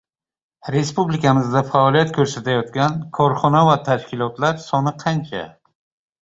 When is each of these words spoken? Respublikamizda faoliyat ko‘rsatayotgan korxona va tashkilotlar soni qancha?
Respublikamizda 0.75 1.61
faoliyat 1.67 2.13
ko‘rsatayotgan 2.15 2.97
korxona 3.19 3.61
va 3.69 3.77
tashkilotlar 3.91 4.59
soni 4.65 4.95
qancha? 5.05 5.45